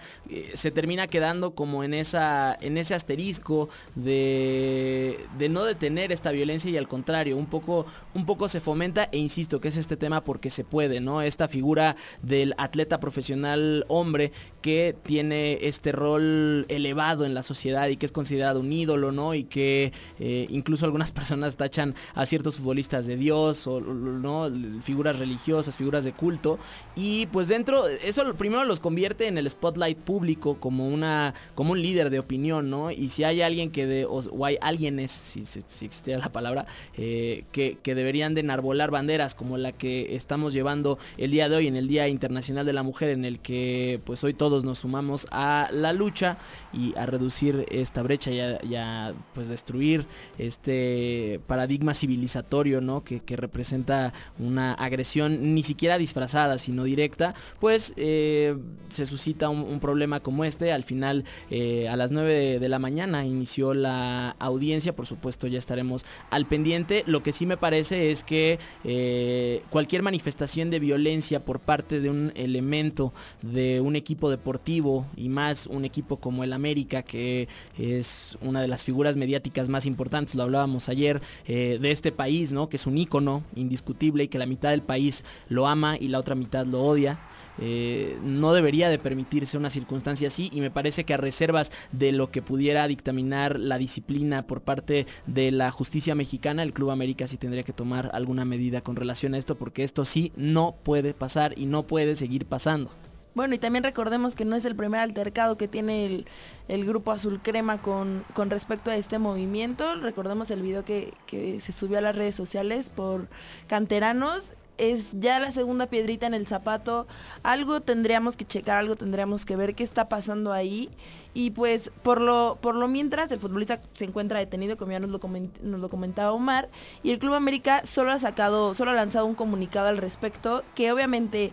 [0.55, 6.71] se termina quedando como en, esa, en ese asterisco de, de, no detener esta violencia
[6.71, 10.25] y al contrario, un poco, un poco se fomenta e insisto que es este tema
[10.25, 11.21] porque se puede, ¿no?
[11.21, 17.97] Esta figura del atleta profesional hombre que tiene este rol elevado en la sociedad y
[17.97, 19.35] que es considerado un ídolo, ¿no?
[19.35, 24.51] Y que eh, incluso algunas personas tachan a ciertos futbolistas de Dios o, ¿no?
[24.81, 26.59] Figuras religiosas, figuras de culto.
[26.95, 31.83] Y pues dentro, eso primero los convierte en el spotlight público como una, como un
[31.83, 32.91] líder de opinión, ¿no?
[32.91, 37.45] Y si hay alguien que de, o, hay alguienes, si, si, existiera la palabra, eh,
[37.53, 41.67] que, que deberían de enarbolar banderas como la que estamos llevando el día de hoy
[41.67, 45.27] en el Día Internacional de la Mujer, en el que pues hoy todos nos sumamos
[45.31, 46.37] a la lucha
[46.73, 50.07] y a reducir esta brecha y a, pues destruir
[50.39, 53.03] este paradigma civilizatorio ¿no?
[53.05, 58.57] que, representa una agresión ni siquiera disfrazada sino directa pues eh,
[58.91, 60.71] se suscita un, problema como este.
[60.71, 64.95] Al final eh, a las 9 de, la mañana inició la audiencia.
[64.95, 67.03] Por supuesto ya estaremos al pendiente.
[67.07, 72.11] Lo que sí me parece es que eh, cualquier manifestación de violencia por parte de
[72.11, 76.72] un elemento de un equipo de deportivo y más un equipo como el América,
[77.03, 82.13] que es una de las figuras mediáticas más importantes, lo hablábamos ayer, eh, de este
[82.13, 82.69] país, ¿no?
[82.69, 86.19] Que es un ícono indiscutible y que la mitad del país lo ama y la
[86.19, 87.19] otra mitad lo odia.
[87.59, 92.11] Eh, no debería de permitirse una circunstancia así y me parece que a reservas de
[92.13, 97.27] lo que pudiera dictaminar la disciplina por parte de la justicia mexicana, el Club América
[97.27, 101.13] sí tendría que tomar alguna medida con relación a esto porque esto sí no puede
[101.13, 102.91] pasar y no puede seguir pasando.
[103.35, 106.27] Bueno, y también recordemos que no es el primer altercado que tiene el,
[106.69, 109.97] grupo Azul Crema con, con, respecto a este movimiento.
[109.97, 111.13] Recordemos el video que,
[111.61, 113.29] se subió a las redes sociales por
[113.67, 114.53] canteranos.
[114.79, 117.07] Es ya la segunda piedrita en el zapato.
[117.43, 120.91] Algo tendríamos que checar, algo tendríamos que ver qué está pasando ahí.
[121.35, 125.11] Y pues por lo, por lo mientras el futbolista se encuentra detenido, como ya nos
[125.11, 125.21] lo,
[125.63, 126.69] nos lo comentaba Omar,
[127.03, 130.93] y el Club América solo ha sacado, solo ha lanzado un comunicado al respecto, que
[130.93, 131.53] obviamente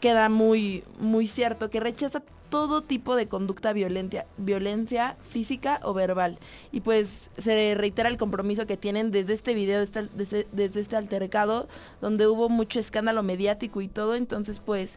[0.00, 6.38] queda muy, muy cierto que rechaza todo tipo de conducta violencia, violencia física o verbal.
[6.72, 9.84] Y pues se reitera el compromiso que tienen desde este video,
[10.14, 11.68] desde, desde este altercado,
[12.00, 14.14] donde hubo mucho escándalo mediático y todo.
[14.14, 14.94] Entonces pues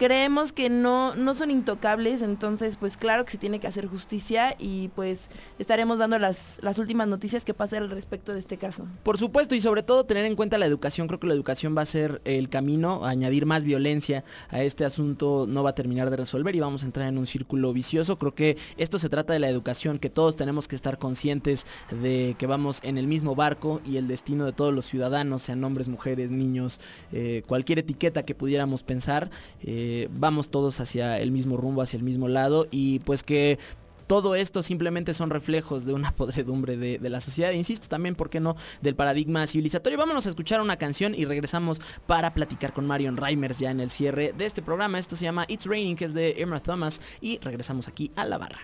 [0.00, 4.56] creemos que no, no son intocables, entonces pues claro que se tiene que hacer justicia
[4.58, 8.86] y pues estaremos dando las, las últimas noticias que pasen al respecto de este caso.
[9.02, 11.82] Por supuesto y sobre todo tener en cuenta la educación, creo que la educación va
[11.82, 16.16] a ser el camino, añadir más violencia a este asunto no va a terminar de
[16.16, 19.38] resolver y vamos a entrar en un círculo vicioso, creo que esto se trata de
[19.38, 23.82] la educación, que todos tenemos que estar conscientes de que vamos en el mismo barco
[23.84, 26.80] y el destino de todos los ciudadanos, sean hombres, mujeres, niños,
[27.12, 29.28] eh, cualquier etiqueta que pudiéramos pensar.
[29.62, 33.58] Eh, eh, vamos todos hacia el mismo rumbo, hacia el mismo lado y pues que
[34.06, 37.50] todo esto simplemente son reflejos de una podredumbre de, la sociedad.
[37.50, 39.98] Insisto también, ¿por qué no?, del paradigma civilizatorio.
[39.98, 43.90] Vámonos a escuchar una canción y regresamos para platicar con Marion Reimers ya en el
[43.90, 45.00] cierre de este programa.
[45.00, 47.00] Esto se llama It's Raining, que es de Emma Thomas.
[47.20, 48.60] Y regresamos aquí a la barra.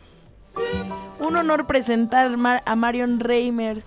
[1.19, 3.83] Un honor presentar a Marion Reimers.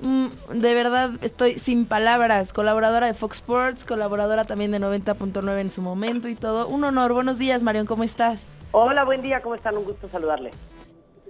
[0.00, 0.26] Mm,
[0.60, 2.52] de verdad estoy sin palabras.
[2.52, 6.66] Colaboradora de Fox Sports, colaboradora también de 90.9 en su momento y todo.
[6.66, 7.12] Un honor.
[7.12, 8.42] Buenos días, Marion, ¿cómo estás?
[8.72, 9.76] Hola, buen día, ¿cómo están?
[9.76, 10.50] Un gusto saludarle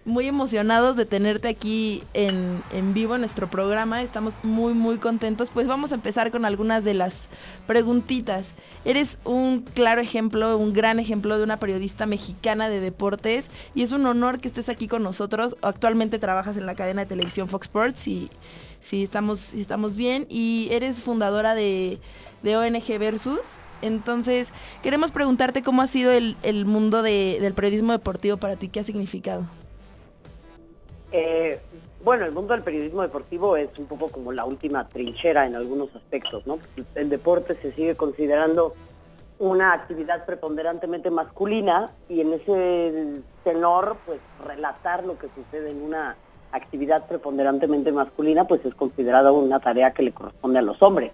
[0.04, 2.62] muy emocionados de tenerte aquí en,
[2.92, 4.02] vivo en nuestro programa.
[4.02, 5.48] Estamos muy, muy contentos.
[5.52, 7.28] Pues vamos a empezar con algunas de las
[7.66, 8.44] preguntitas.
[8.84, 13.92] Eres un claro ejemplo, un gran ejemplo de una periodista mexicana de deportes y es
[13.92, 15.56] un honor que estés aquí con nosotros.
[15.62, 18.30] Actualmente trabajas en la cadena de televisión Fox Sports y
[18.82, 21.98] si estamos, estamos bien y eres fundadora de,
[22.42, 23.40] ONG Versus.
[23.80, 24.48] Entonces,
[24.82, 29.46] queremos preguntarte cómo ha sido el, mundo del periodismo deportivo para ti, qué ha significado.
[31.16, 31.60] Eh,
[32.02, 35.94] bueno, el mundo del periodismo deportivo es un poco como la última trinchera en algunos
[35.94, 36.58] aspectos, ¿no?
[36.96, 38.74] El deporte se sigue considerando
[39.38, 46.16] una actividad preponderantemente masculina y en ese tenor, pues relatar lo que sucede en una
[46.50, 51.12] actividad preponderantemente masculina, pues es considerada una tarea que le corresponde a los hombres.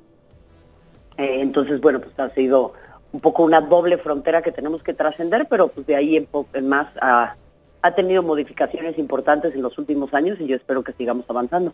[1.18, 2.72] Eh, entonces, bueno, pues ha sido
[3.12, 6.86] un poco una doble frontera que tenemos que trascender, pero pues de ahí en más
[7.02, 7.36] a
[7.82, 11.72] ha tenido modificaciones importantes en los últimos años y yo espero que sigamos avanzando.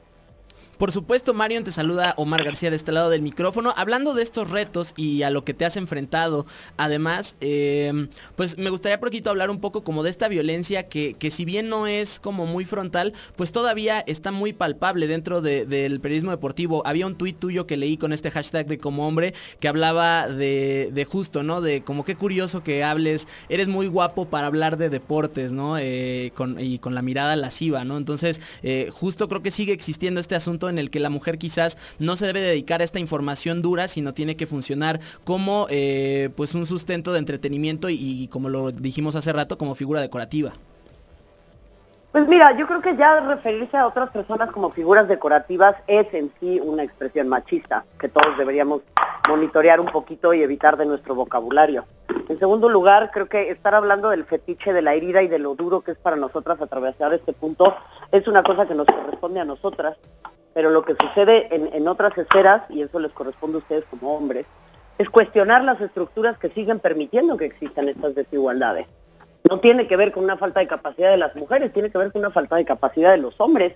[0.78, 3.72] Por supuesto, Marion, te saluda Omar García de este lado del micrófono.
[3.76, 6.44] Hablando de estos retos y a lo que te has enfrentado,
[6.76, 11.14] además, em, pues me gustaría por poquito hablar un poco como de esta violencia que,
[11.14, 16.00] que si bien no es como muy frontal, pues todavía está muy palpable dentro del
[16.00, 16.82] periodismo deportivo.
[16.84, 21.06] Había un tuit tuyo que leí con este hashtag de como hombre que hablaba de,
[21.08, 21.60] justo, ¿no?
[21.60, 25.78] De como qué curioso que hables, eres muy guapo para hablar de deportes, ¿no?
[25.78, 27.96] Eh, y con la mirada lasciva, ¿no?
[27.96, 31.76] Entonces, eh, justo creo que sigue existiendo este asunto en el que la mujer quizás
[31.98, 36.54] no se debe dedicar a esta información dura, sino tiene que funcionar como eh, pues
[36.54, 40.52] un sustento de entretenimiento y, como lo dijimos hace rato, como figura decorativa.
[42.12, 46.32] Pues mira, yo creo que ya referirse a otras personas como figuras decorativas es en
[46.40, 48.80] sí una expresión machista, que todos deberíamos
[49.28, 51.84] monitorear un poquito y evitar de nuestro vocabulario.
[52.28, 55.54] En segundo lugar, creo que estar hablando del fetiche de la herida y de lo
[55.54, 57.76] duro que es para nosotras atravesar este punto
[58.10, 59.96] es una cosa que nos corresponde a nosotras
[60.56, 64.46] pero lo que sucede en, otras esferas, y eso les corresponde a ustedes como hombres,
[64.96, 68.86] es cuestionar las estructuras que siguen permitiendo que existan estas desigualdades.
[69.50, 72.10] No tiene que ver con una falta de capacidad de las mujeres, tiene que ver
[72.10, 73.74] con una falta de capacidad de los hombres,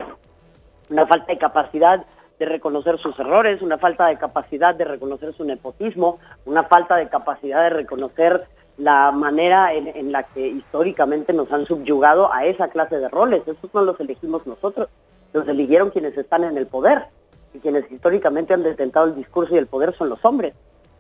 [0.89, 2.07] una falta de capacidad
[2.39, 7.11] de reconocer sus errores, una falta de capacidad de reconocer su nepotismo, una falta de
[7.11, 12.69] capacidad de reconocer la manera en, en, la que históricamente nos han subyugado a esa
[12.69, 13.43] clase de roles.
[13.43, 14.89] Esos no los elegimos nosotros
[15.33, 17.07] los eligieron quienes están en el poder
[17.55, 20.55] y quienes históricamente han detentado el discurso y el poder son los hombres.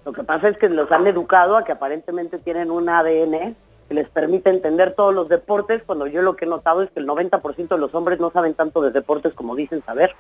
[0.04, 3.54] Lo que pasa es que los han educado a que aparentemente tienen un ADN
[3.88, 7.00] que les permite entender todos los deportes, cuando yo lo que he notado es que
[7.00, 10.14] el 90% de los hombres no saben tanto de deportes como dicen saber,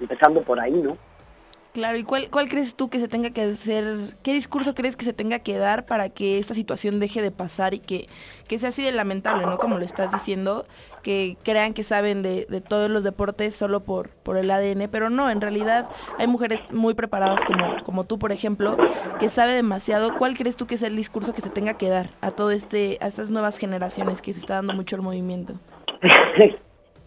[0.00, 0.98] empezando por ahí, ¿no?
[1.72, 5.06] Claro, ¿y cuál, cuál crees tú que se tenga que hacer, qué discurso crees que
[5.06, 8.08] se tenga que dar para que esta situación deje de pasar y que,
[8.46, 9.56] que sea así de lamentable, ¿no?
[9.56, 10.66] Como lo estás diciendo,
[11.02, 15.28] que crean que saben de, todos los deportes solo por, por el ADN, pero no,
[15.30, 15.88] en realidad
[16.18, 18.76] hay mujeres muy preparadas como, como tú, por ejemplo,
[19.18, 20.16] que sabe demasiado.
[20.16, 22.98] ¿Cuál crees tú que es el discurso que se tenga que dar a todo este,
[23.00, 25.54] a estas nuevas generaciones que se está dando mucho el movimiento?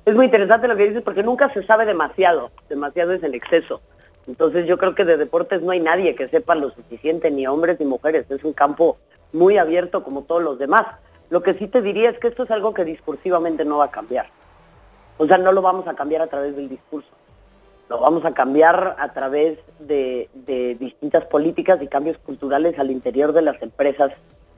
[0.05, 3.81] es muy interesante lo que dices porque nunca se sabe demasiado, demasiado es el exceso.
[4.27, 7.79] Entonces yo creo que de deportes no hay nadie que sepa lo suficiente, ni hombres
[7.79, 8.25] ni mujeres.
[8.29, 8.97] Es un campo
[9.34, 10.86] muy abierto como todos los demás.
[11.29, 13.91] Lo que sí te diría es que esto es algo que discursivamente no va a
[13.91, 14.27] cambiar.
[15.17, 17.09] O sea, no lo vamos a cambiar a través del discurso.
[17.89, 20.29] Lo vamos a cambiar a través de,
[20.79, 24.11] distintas políticas y cambios culturales al interior de las empresas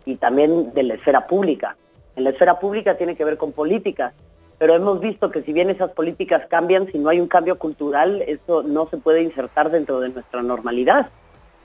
[0.06, 1.78] y también de la esfera pública.
[2.16, 4.14] En la esfera pública tiene que ver con políticas
[4.60, 8.24] pero hemos visto que si bien esas políticas cambian, si no hay un cambio cultural,
[8.24, 11.10] eso no se puede insertar dentro de nuestra normalidad.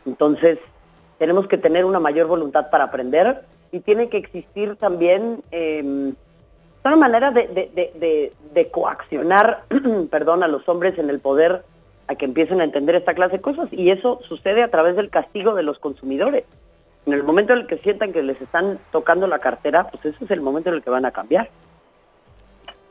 [0.05, 0.59] Entonces,
[1.19, 6.13] tenemos que tener una mayor voluntad para aprender y tiene que existir también eh,
[6.85, 8.33] una manera de,
[8.71, 9.65] coaccionar
[10.11, 11.65] perdón, a los hombres en el poder
[12.07, 15.09] a que empiecen a entender esta clase de cosas y eso sucede a través del
[15.09, 16.45] castigo de los consumidores.
[17.07, 20.25] En el momento en el que sientan que les están tocando la cartera, pues ese
[20.25, 21.51] es el momento en el que van a cambiar.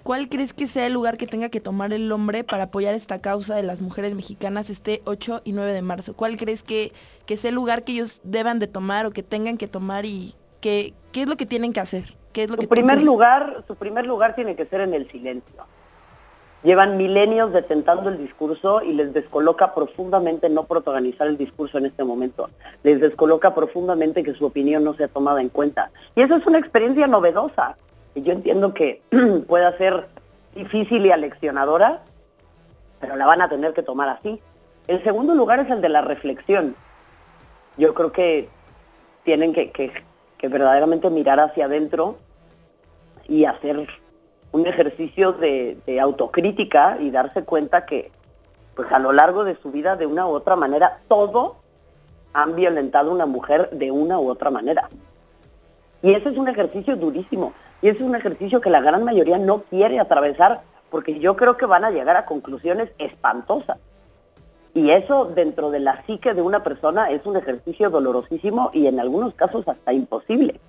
[0.03, 3.21] ¿Cuál crees que sea el lugar que tenga que tomar el hombre para apoyar esta
[3.21, 6.15] causa de las mujeres mexicanas este 8 y 9 de marzo?
[6.15, 6.91] ¿Cuál crees que,
[7.27, 10.33] que sea el lugar que ellos deban de tomar o que tengan que tomar y
[10.61, 12.15] ¿qué, qué es lo que tienen que hacer?
[12.31, 15.09] ¿Qué es lo su que primer lugar, su primer lugar tiene que ser en el
[15.11, 15.65] silencio.
[16.63, 22.03] Llevan milenios detentando el discurso y les descoloca profundamente no protagonizar el discurso en este
[22.03, 22.51] momento.
[22.83, 25.91] Les descoloca profundamente que su opinión no sea tomada en cuenta.
[26.15, 27.77] Y eso es una experiencia novedosa.
[28.13, 29.01] Y yo entiendo que
[29.47, 30.07] pueda ser
[30.53, 32.03] difícil y aleccionadora,
[32.99, 34.39] pero la van a tener que tomar así.
[34.87, 36.75] El segundo lugar es el de la reflexión.
[37.77, 38.49] Yo creo que
[39.23, 39.91] tienen que, que,
[40.41, 42.17] que verdaderamente mirar hacia adentro
[43.27, 43.87] y hacer
[44.51, 48.11] un ejercicio de, autocrítica y darse cuenta que
[48.73, 51.57] pues a lo largo de su vida de una u otra manera todo
[52.33, 54.89] han violentado a una mujer de una u otra manera.
[56.01, 57.53] Y ese es un ejercicio durísimo.
[57.83, 61.55] Y ese es un ejercicio que la gran mayoría no quiere atravesar porque yo creo
[61.55, 63.77] que van a llegar a conclusiones espantosas.
[64.73, 68.99] Y eso dentro de la psique de una persona es un ejercicio dolorosísimo y en
[68.99, 70.59] algunos casos hasta imposible.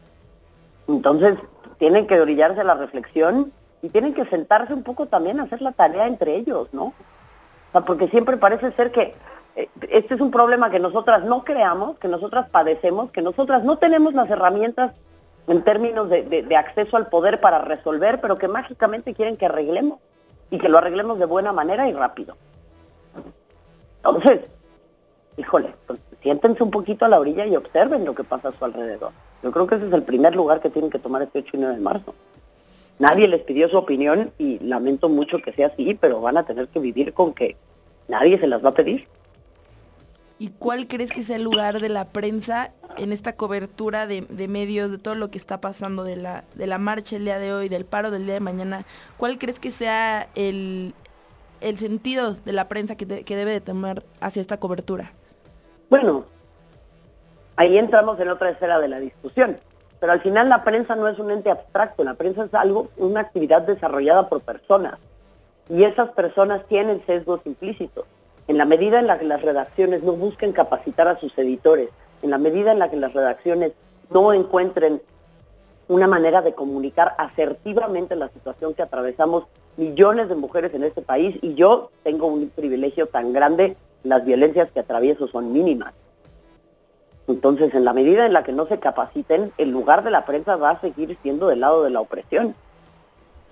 [0.88, 1.36] Entonces
[1.78, 5.62] tienen que orillarse a la reflexión y tienen que sentarse un poco también a hacer
[5.62, 6.86] la tarea entre ellos, ¿no?
[6.86, 9.14] O sea, porque siempre parece ser que
[9.57, 13.78] eh, este es un problema que nosotras no creamos, que nosotras padecemos, que nosotras no
[13.78, 14.92] tenemos las herramientas
[15.46, 19.46] en términos de, de- de acceso al poder para resolver, pero que mágicamente quieren que
[19.46, 19.98] arreglemos
[20.50, 22.36] y que lo arreglemos de buena manera y rápido.
[24.05, 24.40] Entonces,
[25.36, 28.64] híjole, pues, siéntense un poquito a la orilla y observen lo que pasa a su
[28.64, 29.12] alrededor.
[29.42, 31.59] Yo creo que ese es el primer lugar que tienen que tomar este 8 y
[31.59, 32.14] 9 de marzo.
[32.98, 36.68] Nadie les pidió su opinión y lamento mucho que sea así, pero van a tener
[36.68, 37.57] que vivir con que
[38.09, 39.09] nadie se las va a pedir.
[40.38, 44.48] ¿Y cuál crees que sea el lugar de la prensa en esta cobertura de, de
[44.48, 47.53] medios, de todo lo que está pasando, de la, de la marcha el día de
[47.53, 48.84] hoy, del paro del día de mañana?
[49.16, 50.94] ¿Cuál crees que sea el,
[51.62, 55.12] el sentido de la prensa que, de- que debe de tomar hacia esta cobertura?
[55.90, 56.24] Bueno,
[57.56, 59.58] ahí entramos en otra esfera de la discusión.
[60.00, 63.20] Pero al final la prensa no es un ente abstracto, la prensa es algo, una
[63.20, 64.98] actividad desarrollada por personas.
[65.68, 68.04] Y esas personas tienen sesgos implícitos.
[68.48, 71.88] En la medida en la que las redacciones no busquen capacitar a sus editores,
[72.22, 73.72] en la medida en la que las redacciones
[74.10, 75.00] no encuentren
[75.86, 79.44] una manera de comunicar asertivamente la situación que atravesamos
[79.76, 84.70] millones de mujeres en este país y yo tengo un privilegio tan grande, las violencias
[84.70, 85.92] que atravieso son mínimas.
[87.28, 90.56] Entonces, en la medida en la que no se capaciten, el lugar de la prensa
[90.56, 92.54] va a seguir siendo del lado de la opresión.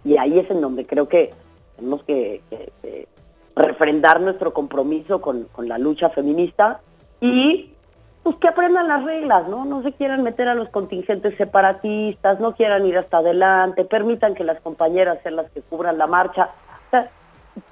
[0.04, 1.32] Y ahí es en donde creo que
[1.76, 2.42] tenemos que,
[3.56, 6.80] refrendar nuestro compromiso con, con la lucha feminista
[7.20, 7.72] y
[8.30, 9.64] pues que aprendan las reglas, ¿no?
[9.64, 14.44] No se quieran meter a los contingentes separatistas, no quieran ir hasta adelante, permitan que
[14.44, 16.50] las compañeras sean las que cubran la marcha.
[16.86, 17.10] O sea,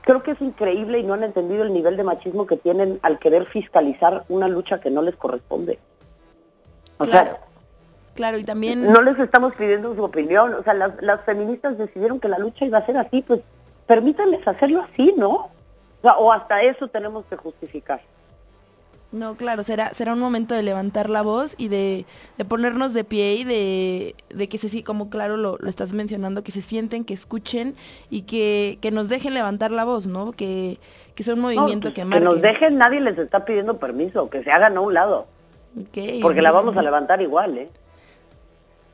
[0.01, 3.19] creo que es increíble y no han entendido el nivel de machismo que tienen al
[3.19, 5.79] querer fiscalizar una lucha que no les corresponde.
[6.99, 7.31] O Claro.
[7.31, 7.41] sea,
[8.15, 8.91] Claro, y también...
[8.93, 10.53] no les estamos pidiendo su opinión.
[10.55, 13.41] O sea, las, las feministas decidieron que la lucha iba a ser así, pues
[13.87, 15.31] permítanles hacerlo así, ¿no?
[15.31, 15.51] O,
[16.03, 18.01] sea, o hasta eso tenemos que justificar.
[19.11, 22.05] No, claro, será, será un momento de levantar la voz y de,
[22.37, 25.95] de ponernos de pie y de, de que se sí, como claro lo, lo estás
[25.95, 27.75] mencionando, que se sienten, que escuchen
[28.11, 30.33] y que, que nos dejen levantar la voz, ¿no?
[30.33, 30.79] Que,
[31.15, 32.23] que sea un movimiento que que marque.
[32.23, 35.27] nos dejen, nadie les está pidiendo permiso, que se hagan a un lado,
[36.21, 37.71] porque la vamos a levantar igual, ¿eh?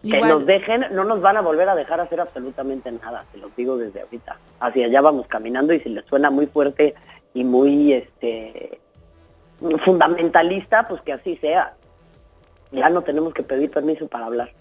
[0.02, 3.54] Que nos dejen, no nos van a volver a dejar hacer absolutamente nada, se los
[3.56, 4.38] digo desde ahorita.
[4.60, 6.94] Hacia allá vamos caminando y si les suena muy fuerte
[7.32, 8.80] y muy este
[9.80, 11.74] fundamentalista, pues que así sea.
[12.72, 14.52] Ya no tenemos que pedir permiso para hablar.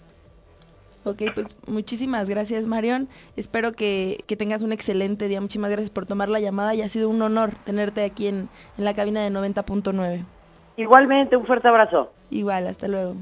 [1.04, 3.08] Ok, pues muchísimas gracias Marión.
[3.36, 5.40] Espero que, que tengas un excelente día.
[5.40, 8.84] Muchísimas gracias por tomar la llamada y ha sido un honor tenerte aquí en, en
[8.84, 10.24] la cabina de 90.9.
[10.76, 12.10] Igualmente, un fuerte abrazo.
[12.30, 13.16] Igual, hasta luego.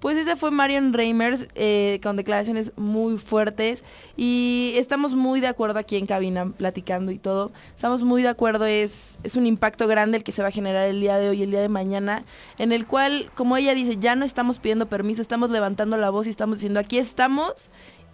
[0.00, 3.84] Pues esa fue Marion Reimers eh, con declaraciones muy fuertes
[4.16, 7.52] y estamos muy de acuerdo aquí en cabina platicando y todo.
[7.74, 10.88] Estamos muy de acuerdo, es, es un impacto grande el que se va a generar
[10.88, 12.24] el día de hoy y el día de mañana,
[12.56, 16.26] en el cual, como ella dice, ya no estamos pidiendo permiso, estamos levantando la voz
[16.26, 17.68] y estamos diciendo, aquí estamos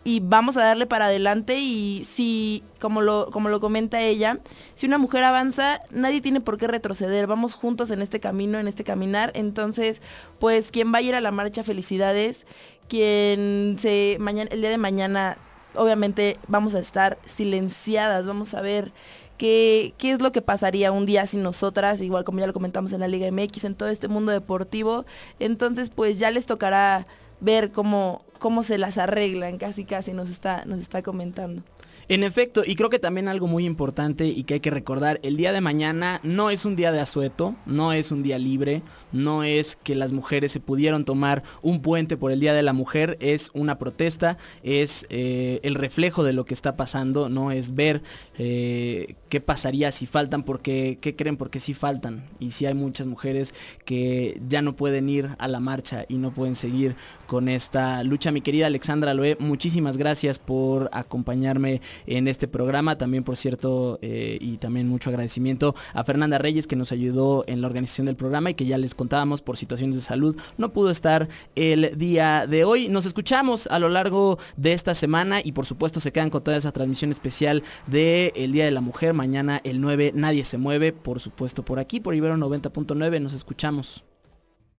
[0.07, 1.59] y vamos a darle para adelante.
[1.59, 4.39] Y si, como lo, como lo comenta ella,
[4.77, 8.69] si una mujer avanza, nadie tiene por qué retroceder, vamos juntos en este camino, en
[8.69, 10.01] este caminar, entonces,
[10.39, 12.47] pues quien va a ir a la marcha, felicidades,
[12.89, 15.39] quien se, mañana, el día de mañana,
[15.75, 18.93] obviamente vamos a estar silenciadas, vamos a ver
[19.39, 22.93] qué, qué es lo que pasaría un día sin nosotras, igual como ya lo comentamos
[22.93, 25.05] en la Liga MX, en todo este mundo deportivo,
[25.41, 27.09] entonces pues ya les tocará
[27.41, 31.63] ver cómo, cómo se las arreglan, casi casi nos está, nos está comentando.
[32.09, 35.37] En efecto, y creo que también algo muy importante y que hay que recordar, el
[35.37, 39.43] día de mañana no es un día de asueto, no es un día libre, no
[39.43, 43.17] es que las mujeres se pudieron tomar un puente por el Día de la Mujer,
[43.21, 48.03] es una protesta, es eh, el reflejo de lo que está pasando, no es ver
[48.39, 52.29] eh, qué pasaría si faltan, porque, qué creen, porque sí faltan.
[52.39, 53.53] Y si hay muchas mujeres
[53.85, 56.95] que ya no pueden ir a la marcha y no pueden seguir
[57.27, 58.31] con esta lucha.
[58.31, 62.99] Mi querida Alexandra Loé, muchísimas gracias por acompañarme en este programa.
[62.99, 67.61] También, por cierto, eh, y también mucho agradecimiento a Fernanda Reyes que nos ayudó en
[67.61, 70.91] la organización del programa y que ya les contábamos por situaciones de salud no pudo
[70.91, 72.89] estar el día de hoy.
[72.89, 76.57] Nos escuchamos a lo largo de esta semana y por supuesto se quedan con toda
[76.57, 79.15] esa transmisión especial del el Día de la Mujer.
[79.15, 83.21] Mañana el 9 Nadie se mueve, por supuesto por aquí, por Ibero 90.9.
[83.21, 84.05] Nos escuchamos.